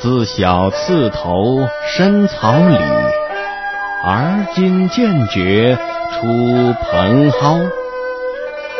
[0.00, 1.34] 自小刺头
[1.88, 2.76] 深草里，
[4.04, 5.76] 而今渐觉
[6.12, 7.68] 出蓬蒿。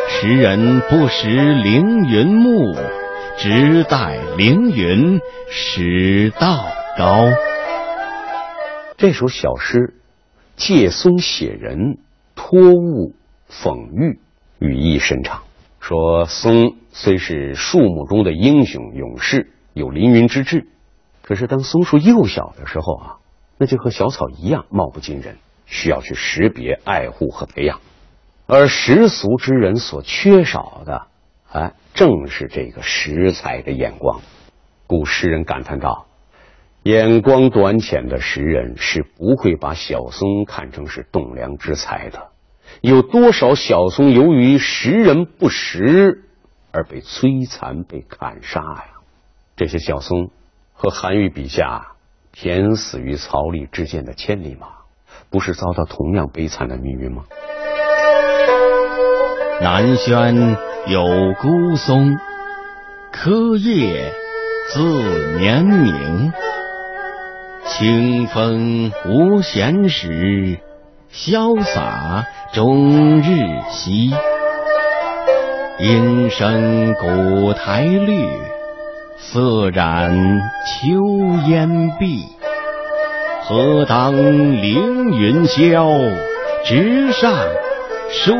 [0.07, 2.73] 时人不识凌云木，
[3.37, 5.19] 只待凌云
[5.49, 6.65] 始道
[6.97, 7.25] 高。
[8.95, 9.95] 这首小诗
[10.55, 11.97] 借松写人，
[12.33, 13.13] 托物
[13.51, 14.19] 讽喻，
[14.59, 15.41] 语意深长。
[15.81, 20.67] 说松虽是树木中的英雄勇士，有凌云之志，
[21.29, 23.17] 可是当松树幼小的时候啊，
[23.59, 25.37] 那就和小草一样貌不惊人，
[25.67, 27.81] 需要去识别、爱护和培养。
[28.47, 31.05] 而世俗之人所缺少的，
[31.51, 34.21] 哎，正是这个识才的眼光。
[34.87, 36.07] 故诗人感叹道
[36.81, 42.29] ：“眼光短浅的识人是不会把小松看成是栋梁之才的。
[42.81, 46.23] 有多少小松由于识人不识
[46.71, 48.85] 而被摧残、被砍杀呀？
[49.55, 50.31] 这些小松
[50.81, 51.87] 和韩愈笔下
[52.33, 54.67] 骈死于曹枥之间的千里马，
[55.29, 57.23] 不是遭到同样悲惨的命运吗？”
[59.61, 60.55] 南轩
[60.87, 61.03] 有
[61.41, 62.15] 孤松，
[63.11, 64.13] 柯叶
[64.69, 64.79] 自
[65.37, 66.31] 绵明。
[67.65, 70.59] 清风无闲时，
[71.11, 74.13] 潇洒终日夕。
[75.77, 78.25] 莺声古台绿，
[79.21, 80.11] 色染
[80.65, 80.87] 秋
[81.47, 82.23] 烟碧。
[83.43, 86.15] 何当凌云霄，
[86.65, 87.33] 直上。
[88.11, 88.33] 数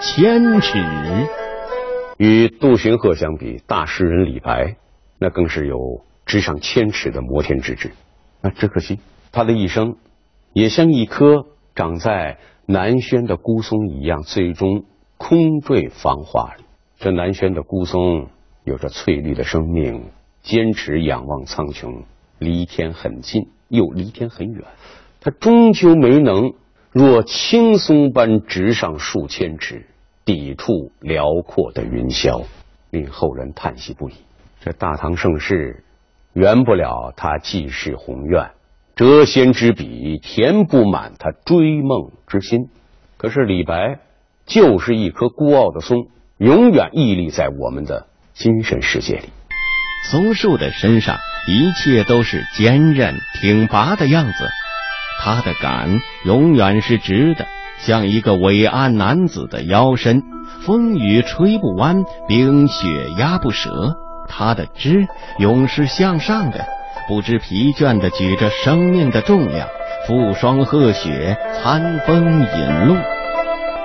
[0.00, 0.78] 千尺，
[2.18, 4.76] 与杜荀鹤相比，大诗人李白
[5.18, 7.90] 那更是有直上千尺的摩天之志。
[8.42, 9.00] 啊，只可惜
[9.32, 9.96] 他的一生
[10.52, 14.84] 也像一棵长在南轩的孤松一样，最终
[15.16, 16.62] 空坠芳华里。
[17.00, 18.28] 这南轩的孤松
[18.62, 20.10] 有着翠绿的生命，
[20.42, 22.04] 坚持仰望苍穹，
[22.38, 24.64] 离天很近又离天很远，
[25.20, 26.52] 他终究没能。
[26.90, 29.86] 若青松般直上数千尺，
[30.24, 32.44] 抵触辽阔的云霄，
[32.90, 34.14] 令后人叹息不已。
[34.60, 35.84] 这大唐盛世
[36.32, 38.50] 圆不了他济世宏愿，
[38.96, 42.70] 谪仙之笔填不满他追梦之心。
[43.18, 44.00] 可是李白
[44.46, 49.28] 就是一棵孤傲的松，永远屹立在我们的精神世界里。
[50.04, 54.48] 松树的身上，一切都是坚韧挺拔的样子。
[55.20, 57.46] 他的杆永远是直的，
[57.80, 60.22] 像一个伟岸男子的腰身，
[60.64, 63.96] 风雨吹不弯，冰雪压不折。
[64.28, 65.06] 他的枝
[65.38, 66.66] 永是向上的，
[67.08, 69.66] 不知疲倦的举着生命的重量，
[70.06, 72.96] 负霜贺雪，餐风饮露。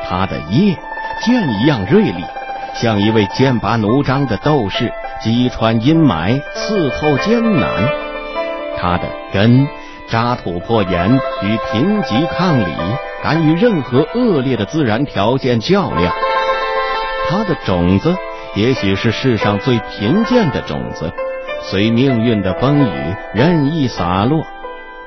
[0.08, 0.78] 他的叶
[1.22, 2.24] 剑一样锐利，
[2.76, 4.92] 像一位剑拔弩张的斗士，
[5.24, 7.68] 击穿阴霾，刺透艰难。
[8.78, 9.66] 他的根。
[10.06, 12.76] 渣土破岩，与贫瘠抗礼，
[13.24, 16.14] 敢与任何恶劣的自然条件较量。
[17.28, 18.14] 它的种子
[18.54, 21.12] 也许是世上最贫贱的种子，
[21.64, 24.46] 随命运的风雨任意洒落，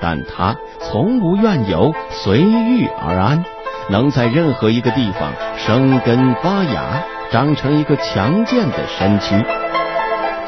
[0.00, 3.44] 但它从无怨尤，随遇而安，
[3.90, 9.44] 能在任何一个地方生根发芽，长成一个强健的身躯。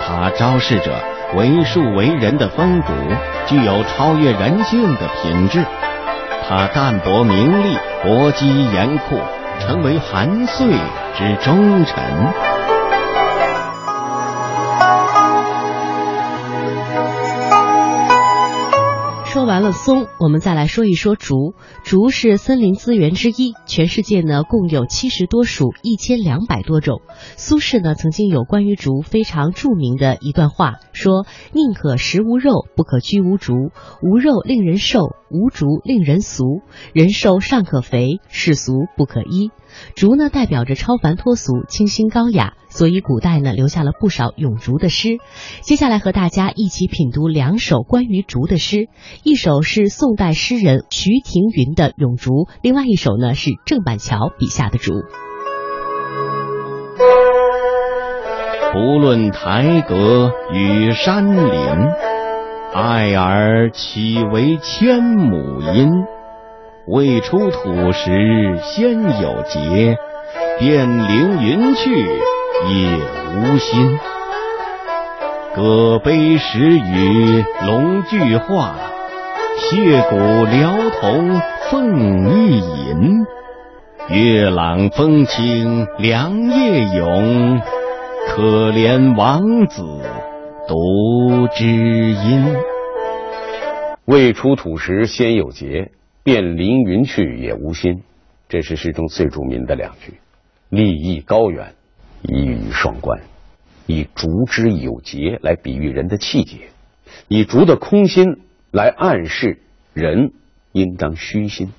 [0.08, 0.90] 它昭示着。
[1.36, 2.92] 为树为人的风骨，
[3.46, 5.62] 具有超越人性的品质。
[6.48, 9.20] 他淡泊名利，搏击严酷，
[9.60, 10.66] 成为韩遂
[11.14, 12.47] 之忠臣。
[19.48, 21.54] 完了松，我们再来说一说竹。
[21.82, 27.00] 竹是森林资源之一，全世界呢共有七十多属，一千两百多种。
[27.38, 33.54] 苏轼呢曾经有关于竹非常著名的一段话，说：“宁可食无肉，不可居无竹。
[34.02, 36.60] 无肉令人瘦，无竹令人俗。
[36.92, 39.50] 人瘦尚可肥，世俗不可医。”
[39.94, 45.18] 竹呢代表着超凡脱俗、清新高雅，所以古代呢留下了不少咏竹的诗。
[45.60, 48.88] 接下来和大家一起品读两首关于竹的诗，
[49.22, 54.92] 一首是宋代诗人徐庭云的咏竹，另外一首呢是郑板桥笔下的竹。
[58.72, 61.70] 不论台阁与山林，
[62.74, 65.88] 爱儿岂为千亩阴？
[66.88, 69.96] 未出土时先有节，
[70.58, 72.98] 便凌云去也
[73.36, 73.98] 无心。
[75.54, 78.76] 葛碑石与龙句画，
[79.58, 83.26] 血骨疗铜凤翼银。
[84.08, 87.60] 月朗风清凉夜涌，
[88.28, 89.82] 可怜王子
[90.68, 92.56] 独知音。
[94.04, 95.90] 未出土时先有节，
[96.22, 98.02] 便凌云去也无心。
[98.48, 100.14] 这是诗中最著名的两句，
[100.70, 101.74] 立意高远，
[102.22, 103.20] 一语双关。
[103.86, 106.68] 以竹之有节来比喻人的气节，
[107.26, 108.38] 以竹的空心
[108.70, 109.60] 来暗示
[109.94, 110.32] 人
[110.72, 111.72] 应当虚心。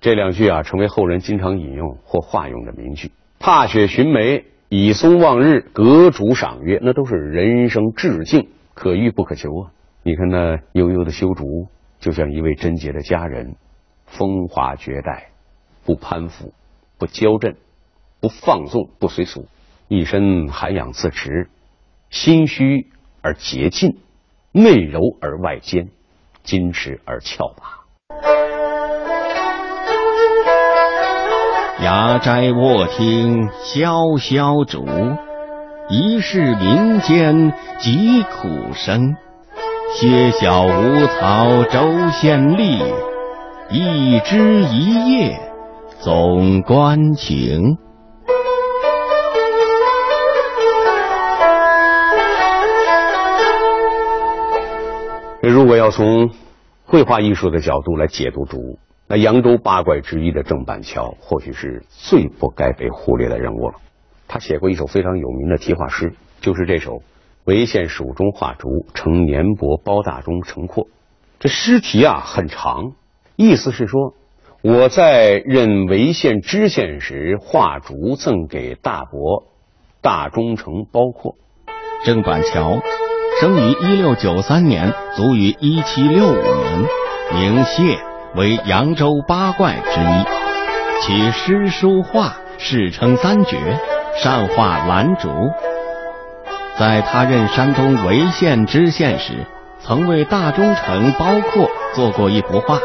[0.00, 3.12] 这两句啊，成为后人经常引用或化用的名句。
[3.38, 9.72] 踏雪寻梅，以松望日，隔竹赏月，那都是人生致敬，可遇不可求啊！
[10.02, 13.56] 你看那悠悠的修竹，就像一位贞洁的佳人，
[14.06, 15.28] 风华绝代，
[15.84, 16.54] 不攀附，
[16.98, 17.56] 不骄振，
[18.20, 19.46] 不放纵，不随俗。
[19.88, 21.50] 一身涵养自持，
[22.08, 22.86] 心虚
[23.20, 23.98] 而洁净，
[24.52, 25.88] 内柔而外坚，
[26.44, 27.80] 矜持而翘拔。
[31.82, 34.86] 雅斋卧听萧萧竹，
[35.88, 39.16] 疑是民间疾苦声。
[39.94, 42.80] 歇小无草周县吏，
[43.70, 45.40] 一枝一叶
[46.00, 47.78] 总关情。
[55.70, 56.30] 果要从
[56.84, 63.74] 绘画艺术的角度来解读竹，那扬州八怪之一的郑板桥或许是最不该被忽略的人物了。
[64.26, 66.94] 他写过一首非常有名的题画诗，就是这首
[67.44, 70.86] 《潍县蜀中画竹，成年伯包大中成阔》。
[71.38, 72.94] 这诗题啊很长，
[73.36, 74.14] 意思是说
[74.64, 79.44] 我在任潍县知县时画竹赠给大伯
[80.02, 81.36] 大忠诚包括
[82.04, 82.80] 郑板桥。
[83.40, 86.84] 生于一六九三年，卒于一七六五年，
[87.32, 87.98] 名谢，
[88.34, 90.24] 为扬州八怪之一。
[91.00, 93.56] 其诗书画世称三绝，
[94.14, 95.30] 善画兰竹。
[96.78, 99.32] 在他任山东潍县知县时，
[99.80, 102.78] 曾为大忠诚包括做过一幅画，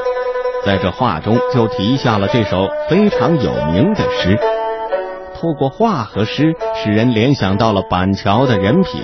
[0.65, 4.39] 在这画中就题下了这首非常有名的诗。
[5.33, 9.03] 透过画和诗，使人联想到了板桥的人品。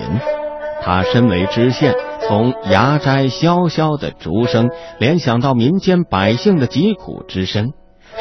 [0.83, 1.93] 他身为知县，
[2.27, 4.69] 从牙斋萧萧的竹声
[4.99, 7.73] 联想到民间百姓的疾苦之声，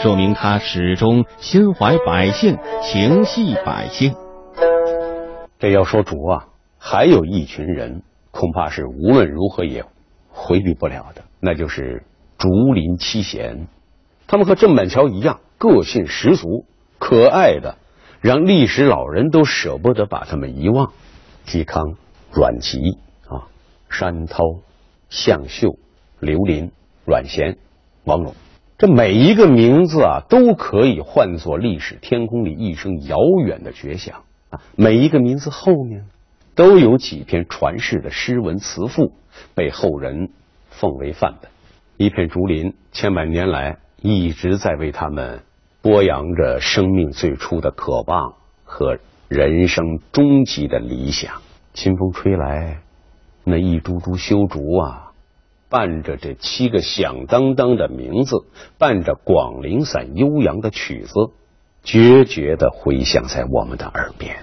[0.03, 4.15] 说明他始终心怀百姓，情系百姓。
[5.59, 6.45] 这要说竹啊，
[6.79, 9.85] 还有一群人，恐怕是无论如何也
[10.29, 12.05] 回避不了的，那就是
[12.37, 13.69] 竹林七贤。
[14.27, 16.67] 他们和郑板桥一样，个性十足，
[16.99, 17.77] 可爱的
[18.21, 20.93] 让历史老人都舍不得把他们遗忘。
[21.47, 21.97] 嵇康。
[22.33, 22.99] 阮籍
[23.29, 23.49] 啊，
[23.89, 24.45] 山涛、
[25.09, 25.77] 向秀、
[26.21, 26.71] 刘林、
[27.05, 27.59] 阮咸、
[28.05, 28.35] 王戎，
[28.79, 34.61] 这每一个名字啊，都可以唤作历史天空里一声遥远的绝响啊！
[34.77, 36.07] 每一个名字后面
[36.55, 39.13] 都有几篇传世的诗文词赋，
[39.55, 40.31] 被后人
[40.71, 41.51] 奉为范本。
[41.97, 45.43] 一片竹林，千百年来一直在为他们
[45.83, 48.35] 播扬着生命最初的渴望
[48.65, 48.99] 和
[49.29, 51.43] 人生终极的理想。
[51.73, 52.83] 清风吹来，
[53.45, 55.13] 那一株株修竹啊，
[55.69, 58.45] 伴着这七个响当当的名字，
[58.79, 61.13] 伴着广陵散悠扬的曲子，
[61.83, 64.39] 决绝的回响在我们的耳边。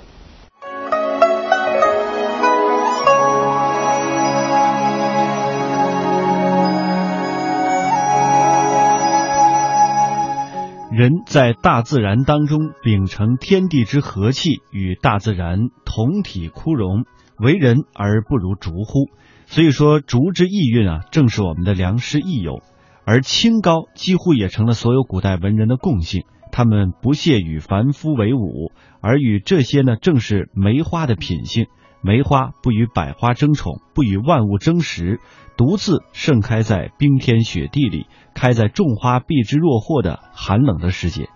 [10.89, 17.03] 人在大自然当中秉承天地之和气，与大自然同体枯荣。
[17.37, 19.09] 为人而不如竹乎？
[19.47, 22.61] 所以说，竹之意蕴啊，正是我们的良师益友。
[23.05, 26.23] 而清高几乎也成了所有古代文人的共性。
[26.51, 31.67] 他们不屑与凡夫为伍，而与这些呢，正是梅花的品性。
[32.01, 35.19] 梅花不与百花争宠，不与万物争食，
[35.57, 41.29] 独自盛开在冰天雪地里，开在众花避之若祸的寒冷的世界。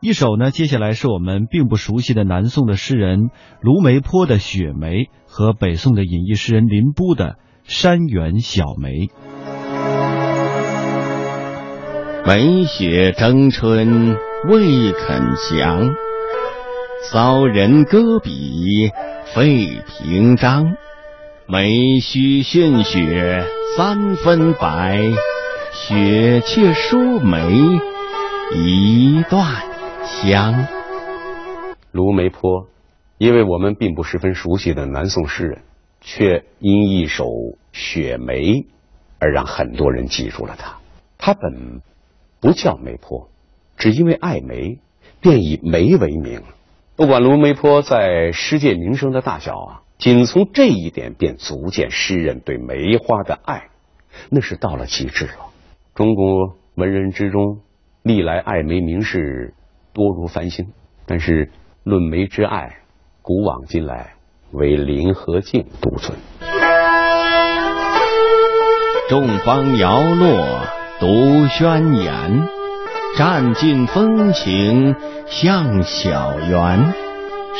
[0.00, 7.32] 一首呢，接下来是我们并不熟悉的南宋的诗人卢梅坡的《雪梅》和北宋的隐逸诗人林逋的
[7.64, 9.06] 《山园小梅》。
[12.26, 14.16] 梅雪争春
[14.48, 15.94] 未肯降，
[17.10, 18.90] 骚人搁笔
[19.34, 20.76] 费评章。
[21.46, 23.44] 梅须逊雪
[23.76, 25.00] 三分白，
[25.72, 27.38] 雪却输梅
[28.56, 29.46] 一段。
[30.04, 30.66] 香，
[31.92, 32.66] 卢梅坡，
[33.18, 35.62] 因为我们并不十分熟悉的南宋诗人，
[36.00, 37.24] 却因一首
[37.72, 38.42] 《雪梅》
[39.20, 40.78] 而让很多人记住了他。
[41.18, 41.82] 他本
[42.40, 43.28] 不叫梅坡，
[43.76, 44.80] 只因为爱梅，
[45.20, 46.42] 便以梅为名。
[47.00, 53.70] 不管卢梅坡在诗界名声的大小啊，仅从这一点便足见诗人对梅花的爱。
[54.28, 55.46] 那是到了极致了。
[55.94, 57.62] 中国文人之中，
[58.02, 59.54] 历来爱梅名士
[59.94, 60.66] 多如繁星，
[61.06, 61.50] 但是
[61.84, 62.80] 论梅之爱，
[63.22, 64.12] 古往今来
[64.52, 66.18] 唯林和靖独尊。
[69.08, 70.66] 众芳摇落
[71.00, 72.46] 独宣言，
[73.16, 74.94] 占尽风情
[75.26, 76.94] 向小园。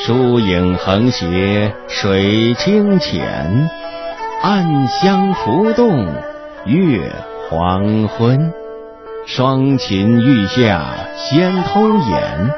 [0.06, 3.68] 疏影横斜水清浅，
[4.42, 6.06] 暗香浮动
[6.64, 7.12] 月
[7.48, 8.52] 黄昏。
[9.26, 10.82] 双琴欲下
[11.16, 12.54] 先偷眼，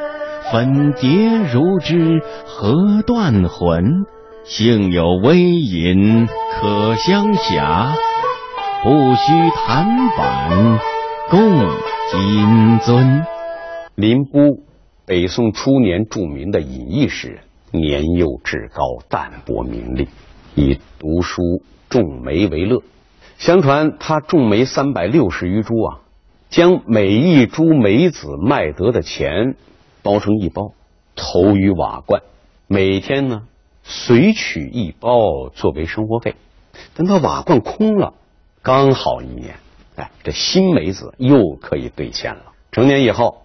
[0.52, 4.04] 粉蝶如织何断魂？
[4.44, 7.88] 幸有微吟可相狎。
[8.82, 9.32] 不须
[9.66, 10.78] 弹板
[11.30, 11.68] 共
[12.12, 12.20] 金
[12.80, 13.24] 樽。
[13.94, 14.60] 林逋，
[15.06, 17.40] 北宋初年著名的隐逸诗人，
[17.70, 20.08] 年幼志高，淡泊名利，
[20.54, 21.40] 以读书
[21.88, 22.82] 种梅为乐。
[23.38, 26.00] 相传他种梅三百六十余株啊，
[26.50, 29.56] 将每一株梅子卖得的钱
[30.02, 30.74] 包成一包，
[31.16, 32.20] 投于瓦罐，
[32.66, 33.44] 每天呢
[33.84, 36.34] 随取一包作为生活费。
[36.94, 38.12] 等到瓦罐空了。
[38.60, 39.56] 刚好一年，
[39.96, 42.52] 哎，这新梅子又可以兑现了。
[42.70, 43.42] 成年以后，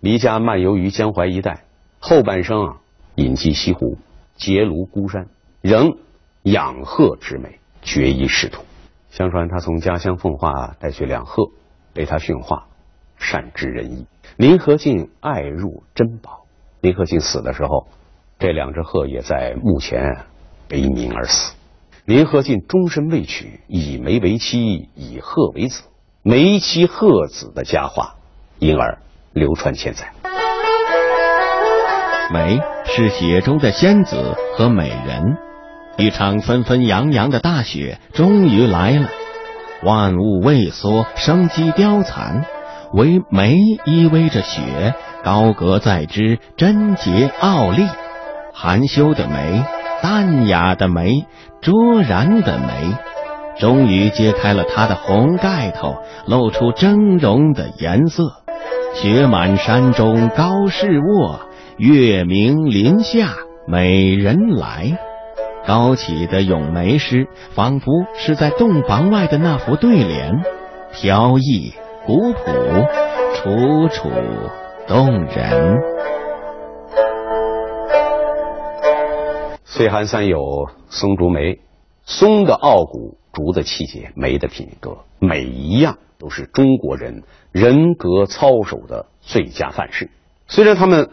[0.00, 1.64] 离家漫游于江淮一带，
[1.98, 2.80] 后半生啊
[3.14, 3.98] 隐居西湖，
[4.36, 5.28] 结庐孤山，
[5.60, 5.98] 仍
[6.42, 8.62] 养鹤之美，绝一仕途。
[9.10, 11.50] 相传他从家乡奉化带去两鹤，
[11.92, 12.66] 被他驯化，
[13.18, 14.06] 善知人意。
[14.36, 16.46] 林和靖爱入珍宝。
[16.80, 17.86] 林和靖死的时候，
[18.38, 20.24] 这两只鹤也在墓前
[20.66, 21.52] 悲鸣而死。
[22.04, 25.84] 林和靖终身未娶，以梅为妻，以鹤为子，
[26.24, 28.16] 梅妻鹤子的佳话，
[28.58, 28.98] 因而
[29.32, 30.12] 流传千载。
[32.32, 35.36] 梅是雪中的仙子和美人，
[35.96, 39.08] 一场纷纷扬扬的大雪终于来了，
[39.84, 42.44] 万物畏缩，生机凋残，
[42.94, 43.54] 唯梅
[43.84, 44.92] 依偎着雪，
[45.22, 47.86] 高阁在枝，贞洁傲立，
[48.52, 49.62] 含羞的梅。
[50.02, 51.26] 淡雅的梅，
[51.60, 52.96] 卓然的梅，
[53.58, 58.24] 终于揭开了它的红盖头，露出峥嵘的颜色。
[58.94, 61.40] 雪满山中高士卧，
[61.78, 63.28] 月明林下
[63.68, 64.98] 美人来。
[65.64, 70.42] 高起的咏梅诗，仿佛是在洞房外的那幅对联，
[70.92, 71.72] 飘逸
[72.04, 72.52] 古朴，
[73.36, 74.10] 楚楚
[74.88, 75.78] 动人。
[79.74, 81.58] 岁寒三友松竹梅，
[82.04, 90.10] 松的傲骨，竹的气节，梅的品格，每一样都是中国人人格操守的最佳范式。
[90.46, 91.08] 虽然它们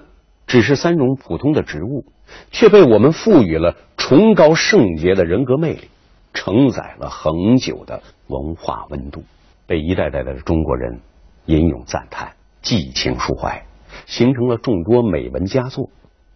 [0.46, 2.04] 只是三种普通的植物，
[2.52, 5.88] 却被我们赋予了崇高圣洁的人格魅力，
[6.34, 9.24] 承载了恒久的文化温度，
[9.68, 11.00] 被一代代的中国人
[11.46, 13.64] 吟咏赞叹，寄情抒怀，
[14.06, 15.90] 形成了众多美文佳作，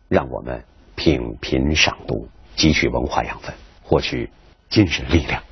[0.08, 0.64] 让我们。
[0.96, 4.30] 品品赏读，汲取文化养分，获取
[4.70, 5.44] 精神力量。